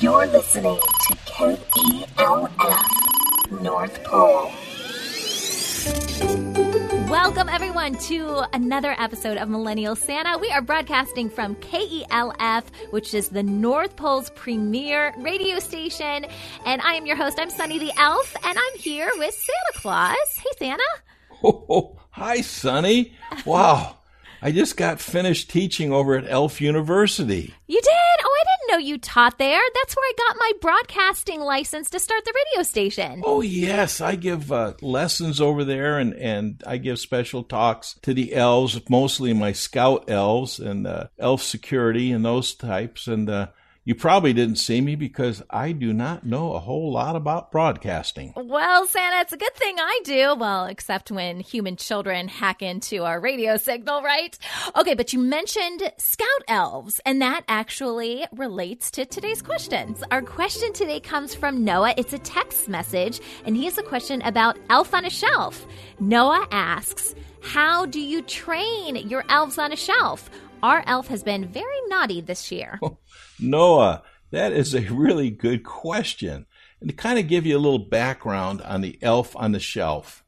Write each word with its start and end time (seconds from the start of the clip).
You're 0.00 0.26
listening 0.26 0.78
to 0.78 1.16
KELF 1.24 2.82
North 3.62 4.04
Pole. 4.04 4.52
Welcome, 7.08 7.48
everyone, 7.48 7.94
to 8.00 8.42
another 8.52 8.94
episode 8.98 9.38
of 9.38 9.48
Millennial 9.48 9.96
Santa. 9.96 10.36
We 10.36 10.50
are 10.50 10.60
broadcasting 10.60 11.30
from 11.30 11.54
KELF, 11.56 12.64
which 12.90 13.14
is 13.14 13.30
the 13.30 13.42
North 13.42 13.96
Pole's 13.96 14.28
premier 14.30 15.14
radio 15.16 15.60
station. 15.60 16.26
And 16.66 16.82
I 16.82 16.96
am 16.96 17.06
your 17.06 17.16
host. 17.16 17.38
I'm 17.40 17.48
Sunny 17.48 17.78
the 17.78 17.92
Elf, 17.98 18.36
and 18.44 18.58
I'm 18.58 18.78
here 18.78 19.10
with 19.16 19.32
Santa 19.32 19.72
Claus. 19.80 20.16
Hey, 20.36 20.50
Santa. 20.58 20.82
Oh, 21.46 21.98
hi, 22.10 22.40
Sunny. 22.42 23.14
Wow. 23.46 23.96
I 24.44 24.52
just 24.52 24.76
got 24.76 25.00
finished 25.00 25.48
teaching 25.48 25.90
over 25.90 26.18
at 26.18 26.28
Elf 26.28 26.60
University. 26.60 27.54
You 27.66 27.80
did? 27.80 27.90
Oh, 28.22 28.42
I 28.42 28.44
didn't 28.44 28.72
know 28.72 28.86
you 28.86 28.98
taught 28.98 29.38
there. 29.38 29.58
That's 29.74 29.96
where 29.96 30.04
I 30.04 30.12
got 30.18 30.36
my 30.38 30.52
broadcasting 30.60 31.40
license 31.40 31.88
to 31.88 31.98
start 31.98 32.26
the 32.26 32.34
radio 32.52 32.62
station. 32.62 33.22
Oh, 33.24 33.40
yes. 33.40 34.02
I 34.02 34.16
give 34.16 34.52
uh, 34.52 34.74
lessons 34.82 35.40
over 35.40 35.64
there 35.64 35.98
and, 35.98 36.12
and 36.12 36.62
I 36.66 36.76
give 36.76 36.98
special 36.98 37.42
talks 37.42 37.98
to 38.02 38.12
the 38.12 38.34
elves, 38.34 38.78
mostly 38.90 39.32
my 39.32 39.52
scout 39.52 40.10
elves 40.10 40.58
and 40.58 40.86
uh, 40.86 41.06
elf 41.18 41.40
security 41.40 42.12
and 42.12 42.22
those 42.22 42.54
types. 42.54 43.06
And 43.06 43.30
uh, 43.30 43.46
you 43.84 43.94
probably 43.94 44.32
didn't 44.32 44.56
see 44.56 44.80
me 44.80 44.96
because 44.96 45.42
I 45.50 45.72
do 45.72 45.92
not 45.92 46.24
know 46.24 46.54
a 46.54 46.58
whole 46.58 46.90
lot 46.90 47.16
about 47.16 47.52
broadcasting. 47.52 48.32
Well, 48.34 48.86
Santa, 48.86 49.20
it's 49.20 49.32
a 49.32 49.36
good 49.36 49.54
thing 49.54 49.76
I 49.78 50.00
do. 50.04 50.34
Well, 50.34 50.64
except 50.66 51.10
when 51.10 51.40
human 51.40 51.76
children 51.76 52.28
hack 52.28 52.62
into 52.62 53.04
our 53.04 53.20
radio 53.20 53.58
signal, 53.58 54.02
right? 54.02 54.36
Okay, 54.74 54.94
but 54.94 55.12
you 55.12 55.18
mentioned 55.18 55.82
scout 55.98 56.28
elves, 56.48 56.98
and 57.04 57.20
that 57.20 57.44
actually 57.46 58.24
relates 58.32 58.90
to 58.92 59.04
today's 59.04 59.42
questions. 59.42 60.02
Our 60.10 60.22
question 60.22 60.72
today 60.72 61.00
comes 61.00 61.34
from 61.34 61.62
Noah. 61.62 61.94
It's 61.98 62.14
a 62.14 62.18
text 62.18 62.68
message, 62.68 63.20
and 63.44 63.54
he 63.54 63.66
has 63.66 63.76
a 63.76 63.82
question 63.82 64.22
about 64.22 64.58
Elf 64.70 64.94
on 64.94 65.04
a 65.04 65.10
Shelf. 65.10 65.66
Noah 66.00 66.46
asks, 66.50 67.14
How 67.42 67.84
do 67.84 68.00
you 68.00 68.22
train 68.22 68.96
your 68.96 69.24
elves 69.28 69.58
on 69.58 69.72
a 69.72 69.76
shelf? 69.76 70.30
Our 70.64 70.82
elf 70.86 71.08
has 71.08 71.22
been 71.22 71.46
very 71.46 71.78
naughty 71.88 72.22
this 72.22 72.50
year. 72.50 72.80
Noah, 73.38 74.02
that 74.30 74.50
is 74.54 74.74
a 74.74 74.80
really 74.80 75.28
good 75.28 75.62
question. 75.62 76.46
And 76.80 76.88
to 76.88 76.96
kind 76.96 77.18
of 77.18 77.28
give 77.28 77.44
you 77.44 77.58
a 77.58 77.60
little 77.60 77.78
background 77.78 78.62
on 78.62 78.80
the 78.80 78.98
elf 79.02 79.36
on 79.36 79.52
the 79.52 79.60
shelf, 79.60 80.24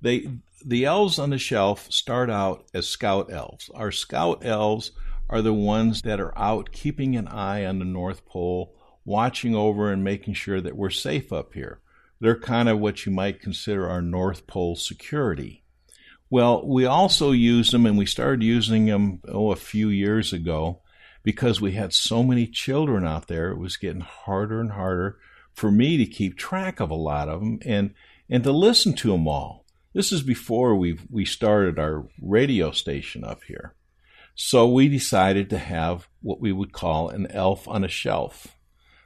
they 0.00 0.28
the 0.64 0.84
elves 0.84 1.18
on 1.18 1.30
the 1.30 1.38
shelf 1.38 1.90
start 1.90 2.30
out 2.30 2.64
as 2.72 2.86
scout 2.86 3.32
elves. 3.32 3.70
Our 3.74 3.90
scout 3.90 4.46
elves 4.46 4.92
are 5.28 5.42
the 5.42 5.52
ones 5.52 6.02
that 6.02 6.20
are 6.20 6.38
out 6.38 6.70
keeping 6.70 7.16
an 7.16 7.26
eye 7.26 7.64
on 7.64 7.80
the 7.80 7.84
North 7.84 8.24
Pole, 8.24 8.76
watching 9.04 9.56
over 9.56 9.90
and 9.90 10.04
making 10.04 10.34
sure 10.34 10.60
that 10.60 10.76
we're 10.76 10.90
safe 10.90 11.32
up 11.32 11.54
here. 11.54 11.80
They're 12.20 12.38
kind 12.38 12.68
of 12.68 12.78
what 12.78 13.04
you 13.04 13.10
might 13.10 13.40
consider 13.40 13.90
our 13.90 14.00
North 14.00 14.46
Pole 14.46 14.76
security. 14.76 15.61
Well, 16.32 16.66
we 16.66 16.86
also 16.86 17.32
use 17.32 17.72
them, 17.72 17.84
and 17.84 17.98
we 17.98 18.06
started 18.06 18.42
using 18.42 18.86
them 18.86 19.20
oh 19.28 19.52
a 19.52 19.56
few 19.56 19.90
years 19.90 20.32
ago 20.32 20.80
because 21.22 21.60
we 21.60 21.72
had 21.72 21.92
so 21.92 22.22
many 22.22 22.46
children 22.46 23.06
out 23.06 23.28
there. 23.28 23.50
It 23.50 23.58
was 23.58 23.76
getting 23.76 24.00
harder 24.00 24.58
and 24.58 24.70
harder 24.72 25.18
for 25.52 25.70
me 25.70 25.98
to 25.98 26.06
keep 26.06 26.38
track 26.38 26.80
of 26.80 26.90
a 26.90 26.94
lot 26.94 27.28
of 27.28 27.40
them 27.40 27.58
and 27.66 27.92
and 28.30 28.42
to 28.44 28.50
listen 28.50 28.94
to 28.94 29.10
them 29.10 29.28
all. 29.28 29.66
This 29.92 30.10
is 30.10 30.22
before 30.22 30.74
we 30.74 30.98
we 31.10 31.26
started 31.26 31.78
our 31.78 32.08
radio 32.18 32.70
station 32.70 33.24
up 33.24 33.42
here. 33.46 33.74
So 34.34 34.66
we 34.66 34.88
decided 34.88 35.50
to 35.50 35.58
have 35.58 36.08
what 36.22 36.40
we 36.40 36.50
would 36.50 36.72
call 36.72 37.10
an 37.10 37.26
elf 37.26 37.68
on 37.68 37.84
a 37.84 37.88
shelf. 37.88 38.56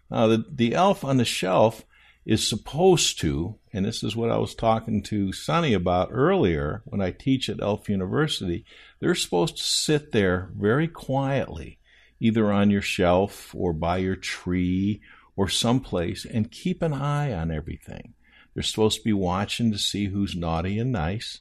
Now 0.09 0.29
the, 0.29 0.45
the 0.49 0.75
elf 0.77 1.03
on 1.03 1.17
the 1.17 1.25
shelf 1.25 1.85
is 2.27 2.47
supposed 2.47 3.21
to, 3.21 3.57
and 3.73 3.87
this 3.87 4.03
is 4.03 4.17
what 4.17 4.31
I 4.31 4.37
was 4.37 4.55
talking 4.55 5.01
to 5.05 5.33
Sunny 5.33 5.73
about 5.73 6.09
earlier 6.11 6.83
when 6.85 7.01
I 7.01 7.13
teach 7.13 7.49
at 7.49 7.63
Elf 7.63 7.89
University, 7.89 8.65
they're 8.99 9.15
supposed 9.15 9.57
to 9.59 9.63
sit 9.63 10.11
there 10.11 10.51
very 10.57 10.89
quietly 10.89 11.79
either 12.19 12.51
on 12.51 12.71
your 12.71 12.83
shelf 12.83 13.55
or 13.55 13.73
by 13.73 13.99
your 13.99 14.17
tree 14.17 15.01
or 15.37 15.49
someplace 15.49 16.25
and 16.25 16.51
keep 16.51 16.83
an 16.83 16.93
eye 16.93 17.33
on 17.33 17.53
everything. 17.53 18.15
They're 18.55 18.63
supposed 18.63 18.99
to 18.99 19.05
be 19.05 19.13
watching 19.13 19.71
to 19.71 19.79
see 19.79 20.07
who's 20.07 20.35
naughty 20.35 20.79
and 20.79 20.91
nice. 20.91 21.41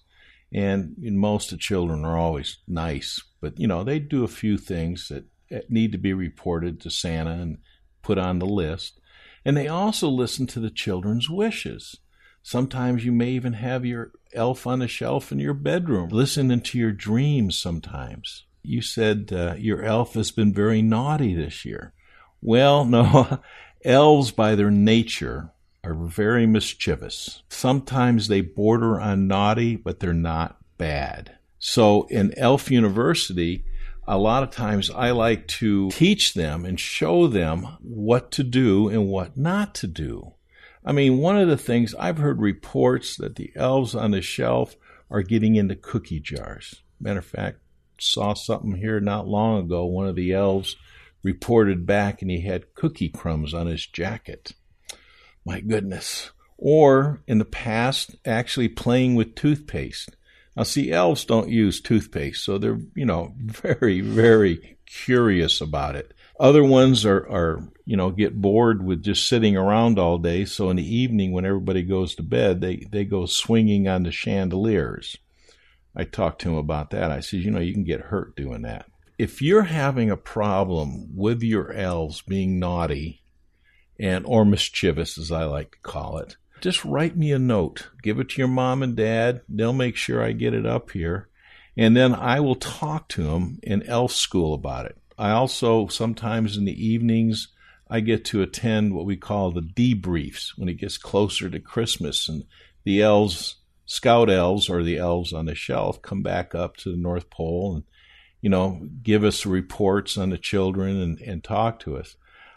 And 0.53 0.95
most 0.97 1.51
of 1.51 1.59
children 1.59 2.05
are 2.05 2.17
always 2.17 2.59
nice, 2.67 3.23
but 3.41 3.59
you 3.59 3.67
know, 3.67 3.83
they 3.83 3.99
do 3.99 4.23
a 4.23 4.27
few 4.27 4.57
things 4.57 5.09
that 5.09 5.25
need 5.69 5.93
to 5.93 5.97
be 5.97 6.13
reported 6.13 6.79
to 6.81 6.89
Santa 6.91 7.31
and 7.31 7.57
put 8.03 8.17
on 8.17 8.39
the 8.39 8.45
list. 8.45 8.99
And 9.45 9.56
they 9.56 9.67
also 9.67 10.09
listen 10.09 10.47
to 10.47 10.59
the 10.59 10.72
children's 10.72 11.29
wishes. 11.29 11.97
Sometimes 12.41 13.06
you 13.06 13.11
may 13.11 13.29
even 13.29 13.53
have 13.53 13.85
your 13.85 14.11
elf 14.33 14.67
on 14.67 14.79
the 14.79 14.88
shelf 14.88 15.31
in 15.31 15.39
your 15.39 15.53
bedroom, 15.53 16.09
listening 16.09 16.61
to 16.61 16.78
your 16.78 16.91
dreams 16.91 17.57
sometimes 17.57 18.45
you 18.67 18.81
said 18.81 19.31
uh, 19.31 19.55
your 19.57 19.84
elf 19.84 20.13
has 20.13 20.31
been 20.31 20.53
very 20.53 20.81
naughty 20.81 21.34
this 21.34 21.66
year. 21.66 21.94
Well, 22.41 22.85
no, 22.85 23.39
elves 23.84 24.31
by 24.31 24.55
their 24.55 24.72
nature 24.72 25.51
are 25.84 25.94
very 25.94 26.47
mischievous. 26.47 27.44
Sometimes 27.50 28.28
they 28.28 28.41
border 28.41 29.00
on 29.00 29.28
naughty, 29.28 29.75
but 29.75 30.00
they're 30.00 30.13
not 30.13 30.57
bad. 30.78 31.38
So 31.59 32.03
in 32.09 32.38
Elf 32.38 32.72
University, 32.72 33.66
a 34.07 34.17
lot 34.17 34.43
of 34.43 34.51
times 34.51 34.91
I 34.91 35.11
like 35.11 35.47
to 35.47 35.89
teach 35.89 36.33
them 36.33 36.66
and 36.66 36.79
show 36.79 37.27
them 37.27 37.77
what 37.81 38.31
to 38.33 38.43
do 38.43 38.88
and 38.88 39.07
what 39.07 39.38
not 39.38 39.73
to 39.75 39.88
do. 39.88 40.33
I 40.85 40.91
mean, 40.91 41.17
one 41.17 41.38
of 41.38 41.47
the 41.47 41.57
things 41.57 41.95
I've 41.95 42.19
heard 42.19 42.39
reports 42.39 43.17
that 43.17 43.35
the 43.35 43.51
elves 43.55 43.95
on 43.95 44.11
the 44.11 44.21
shelf 44.21 44.75
are 45.09 45.23
getting 45.23 45.55
into 45.55 45.75
cookie 45.75 46.19
jars. 46.19 46.83
Matter 46.99 47.19
of 47.19 47.25
fact, 47.25 47.59
saw 47.99 48.33
something 48.33 48.75
here 48.75 48.99
not 48.99 49.27
long 49.27 49.66
ago. 49.66 49.85
One 49.85 50.07
of 50.07 50.16
the 50.16 50.33
elves 50.33 50.75
reported 51.23 51.87
back 51.87 52.22
and 52.22 52.29
he 52.29 52.41
had 52.41 52.75
cookie 52.75 53.09
crumbs 53.09 53.53
on 53.53 53.66
his 53.66 53.87
jacket. 53.87 54.51
My 55.43 55.59
goodness. 55.59 56.31
Or 56.57 57.23
in 57.27 57.39
the 57.39 57.45
past, 57.45 58.16
actually 58.25 58.69
playing 58.69 59.16
with 59.16 59.35
toothpaste. 59.35 60.16
Now, 60.55 60.63
see, 60.63 60.91
elves 60.91 61.25
don't 61.25 61.49
use 61.49 61.81
toothpaste, 61.81 62.43
so 62.43 62.57
they're, 62.57 62.79
you 62.95 63.05
know, 63.05 63.33
very, 63.38 64.01
very 64.01 64.77
curious 64.85 65.61
about 65.61 65.95
it. 65.95 66.13
Other 66.39 66.63
ones 66.63 67.05
are, 67.05 67.29
are, 67.29 67.63
you 67.85 67.97
know, 67.97 68.11
get 68.11 68.41
bored 68.41 68.83
with 68.83 69.03
just 69.03 69.27
sitting 69.27 69.55
around 69.57 69.99
all 69.99 70.17
day. 70.17 70.45
So 70.45 70.69
in 70.69 70.77
the 70.77 70.95
evening, 70.95 71.31
when 71.31 71.45
everybody 71.45 71.81
goes 71.83 72.16
to 72.16 72.23
bed, 72.23 72.61
they, 72.61 72.88
they 72.91 73.05
go 73.05 73.25
swinging 73.25 73.88
on 73.88 74.03
the 74.03 74.11
chandeliers. 74.11 75.17
I 75.95 76.03
talked 76.03 76.41
to 76.41 76.49
him 76.49 76.55
about 76.55 76.89
that. 76.89 77.11
I 77.11 77.22
said, 77.22 77.39
you 77.39 77.51
know, 77.51 77.59
you 77.59 77.73
can 77.73 77.85
get 77.85 78.01
hurt 78.01 78.35
doing 78.35 78.63
that. 78.63 78.85
If 79.17 79.41
you're 79.41 79.63
having 79.63 80.11
a 80.11 80.17
problem 80.17 81.16
with 81.16 81.41
your 81.41 81.72
elves 81.72 82.22
being 82.22 82.59
naughty 82.59 83.23
and 83.97 84.25
or 84.25 84.43
mischievous, 84.43 85.17
as 85.17 85.31
I 85.31 85.45
like 85.45 85.72
to 85.72 85.77
call 85.83 86.17
it, 86.17 86.35
just 86.65 86.83
write 86.83 87.15
me 87.15 87.31
a 87.31 87.37
note. 87.37 87.89
Give 88.01 88.19
it 88.19 88.29
to 88.29 88.41
your 88.41 88.47
mom 88.47 88.81
and 88.81 88.95
dad. 88.95 89.41
They'll 89.47 89.71
make 89.71 89.95
sure 89.95 90.23
I 90.23 90.31
get 90.31 90.55
it 90.55 90.65
up 90.65 90.89
here. 90.89 91.29
And 91.77 91.95
then 91.95 92.15
I 92.15 92.39
will 92.39 92.55
talk 92.55 93.07
to 93.09 93.21
them 93.21 93.59
in 93.61 93.83
elf 93.83 94.11
school 94.11 94.55
about 94.55 94.87
it. 94.87 94.97
I 95.15 95.29
also 95.29 95.85
sometimes 95.85 96.57
in 96.57 96.65
the 96.65 96.83
evenings 96.87 97.49
I 97.87 97.99
get 97.99 98.25
to 98.25 98.41
attend 98.41 98.95
what 98.95 99.05
we 99.05 99.15
call 99.15 99.51
the 99.51 99.61
debriefs 99.61 100.57
when 100.57 100.67
it 100.67 100.79
gets 100.79 100.97
closer 100.97 101.51
to 101.51 101.59
Christmas 101.59 102.27
and 102.27 102.45
the 102.83 102.99
elves 102.99 103.57
scout 103.85 104.31
elves 104.31 104.67
or 104.67 104.81
the 104.81 104.97
elves 104.97 105.33
on 105.33 105.45
the 105.45 105.53
shelf 105.53 106.01
come 106.01 106.23
back 106.23 106.55
up 106.55 106.77
to 106.77 106.89
the 106.89 106.97
North 106.97 107.29
Pole 107.29 107.75
and, 107.75 107.83
you 108.41 108.49
know, 108.49 108.89
give 109.03 109.23
us 109.23 109.45
reports 109.45 110.17
on 110.17 110.31
the 110.31 110.39
children 110.39 110.99
and, 110.99 111.22
and 111.22 111.43
talk 111.43 111.78
to 111.81 111.95
us. 111.95 112.16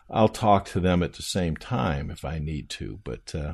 I'll 0.08 0.30
talk 0.30 0.64
to 0.68 0.80
them 0.80 1.02
at 1.02 1.12
the 1.12 1.22
same 1.22 1.58
time 1.58 2.10
if 2.10 2.24
I 2.24 2.38
need 2.38 2.70
to, 2.70 3.00
but, 3.04 3.34
uh, 3.34 3.52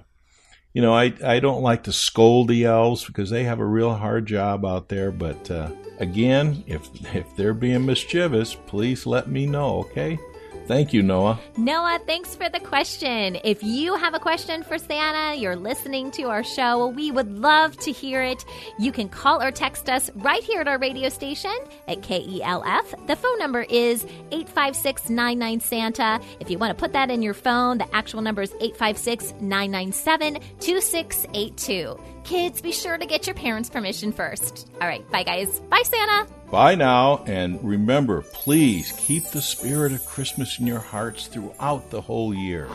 you 0.75 0.83
know, 0.83 0.93
I, 0.93 1.15
I 1.25 1.39
don't 1.39 1.63
like 1.63 1.85
to 1.85 1.93
scold 1.93 2.49
the 2.49 2.65
elves 2.65 3.05
because 3.05 3.31
they 3.31 3.45
have 3.45 3.61
a 3.61 3.65
real 3.65 3.95
hard 3.95 4.27
job 4.27 4.65
out 4.65 4.89
there. 4.89 5.13
But 5.13 5.51
uh, 5.51 5.71
again, 5.99 6.65
if 6.67 6.91
if 7.15 7.35
they're 7.37 7.55
being 7.55 7.87
mischievous, 7.87 8.55
please 8.55 9.07
let 9.07 9.29
me 9.29 9.47
know, 9.47 9.79
okay? 9.79 10.19
Thank 10.67 10.93
you, 10.93 11.03
Noah. 11.03 11.39
Noah, 11.57 11.99
thanks 12.07 12.35
for 12.35 12.49
the 12.49 12.61
question. 12.61 13.39
If 13.45 13.63
you 13.63 13.95
have 13.97 14.15
a 14.15 14.19
question 14.19 14.63
for 14.63 14.79
Santa, 14.79 15.39
you're 15.39 15.57
listening 15.57 16.11
to 16.13 16.25
our 16.25 16.43
show, 16.43 16.89
we 16.89 17.11
would 17.11 17.39
love 17.39 17.77
to 17.79 17.93
hear 17.93 18.23
it. 18.23 18.45
You 18.79 18.91
can 18.91 19.09
call 19.09 19.43
or 19.43 19.51
text 19.51 19.91
us 19.91 20.11
right 20.17 20.43
here 20.43 20.61
at 20.61 20.69
our 20.69 20.79
radio 20.79 21.09
station 21.11 21.55
at 21.87 22.01
KELF. 22.01 23.07
The 23.07 23.17
phone 23.17 23.39
number 23.39 23.63
is 23.63 24.05
856 24.33 25.11
99 25.11 25.61
Santa. 25.61 26.21
If 26.41 26.51
you 26.51 26.59
want 26.59 26.77
to 26.77 26.81
put 26.81 26.93
that 26.95 27.11
in 27.11 27.23
your 27.23 27.35
phone, 27.35 27.79
the 27.79 27.95
actual 27.95 28.23
number 28.23 28.43
is 28.43 28.53
856 28.61 29.35
997 29.41 30.35
2682. 30.61 32.01
Kids, 32.25 32.63
be 32.63 32.73
sure 32.73 32.97
to 32.97 33.05
get 33.05 33.27
your 33.27 33.35
parents' 33.35 33.69
permission 33.69 34.11
first. 34.11 34.71
All 34.81 34.89
right, 34.89 35.09
bye, 35.11 35.25
guys. 35.25 35.61
Bye, 35.69 35.83
Santa. 35.85 36.27
Bye 36.55 36.77
now, 36.77 37.25
and 37.27 37.59
remember, 37.65 38.23
please 38.23 38.93
keep 38.93 39.25
the 39.25 39.43
spirit 39.43 39.91
of 39.91 40.07
Christmas 40.07 40.61
in 40.61 40.69
your 40.69 40.79
hearts 40.79 41.27
throughout 41.27 41.91
the 41.91 42.01
whole 42.01 42.33
year. 42.33 42.69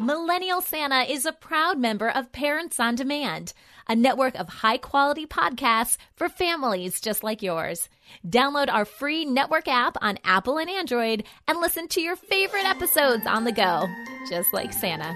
Millennial 0.00 0.60
Santa 0.60 1.02
is 1.08 1.24
a 1.24 1.30
proud 1.30 1.78
member 1.78 2.08
of 2.08 2.32
Parents 2.32 2.80
on 2.80 2.96
Demand, 2.96 3.52
a 3.88 3.94
network 3.94 4.34
of 4.34 4.48
high 4.48 4.78
quality 4.78 5.24
podcasts 5.24 5.98
for 6.16 6.28
families 6.28 7.00
just 7.00 7.22
like 7.22 7.40
yours. 7.40 7.88
Download 8.28 8.68
our 8.68 8.84
free 8.84 9.24
network 9.24 9.68
app 9.68 9.96
on 10.02 10.18
Apple 10.24 10.58
and 10.58 10.68
Android 10.68 11.22
and 11.46 11.60
listen 11.60 11.86
to 11.86 12.00
your 12.00 12.16
favorite 12.16 12.64
episodes 12.64 13.24
on 13.24 13.44
the 13.44 13.52
go, 13.52 13.86
just 14.28 14.52
like 14.52 14.72
Santa. 14.72 15.14